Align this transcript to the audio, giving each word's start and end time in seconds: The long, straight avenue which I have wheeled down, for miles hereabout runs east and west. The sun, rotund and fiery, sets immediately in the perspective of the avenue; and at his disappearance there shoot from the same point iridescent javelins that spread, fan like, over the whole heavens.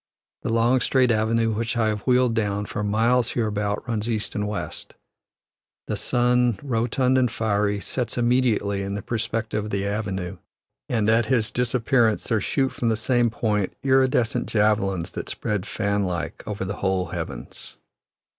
The 0.41 0.49
long, 0.51 0.79
straight 0.79 1.11
avenue 1.11 1.51
which 1.53 1.77
I 1.77 1.89
have 1.89 2.01
wheeled 2.07 2.33
down, 2.33 2.65
for 2.65 2.83
miles 2.83 3.33
hereabout 3.33 3.87
runs 3.87 4.09
east 4.09 4.33
and 4.33 4.47
west. 4.47 4.95
The 5.85 5.95
sun, 5.95 6.59
rotund 6.63 7.19
and 7.19 7.29
fiery, 7.29 7.79
sets 7.81 8.17
immediately 8.17 8.81
in 8.81 8.95
the 8.95 9.03
perspective 9.03 9.65
of 9.65 9.69
the 9.69 9.85
avenue; 9.85 10.39
and 10.89 11.07
at 11.07 11.27
his 11.27 11.51
disappearance 11.51 12.23
there 12.27 12.41
shoot 12.41 12.73
from 12.73 12.89
the 12.89 12.95
same 12.97 13.29
point 13.29 13.73
iridescent 13.83 14.47
javelins 14.47 15.11
that 15.11 15.29
spread, 15.29 15.67
fan 15.67 16.03
like, 16.03 16.41
over 16.47 16.65
the 16.65 16.77
whole 16.77 17.05
heavens. 17.09 17.77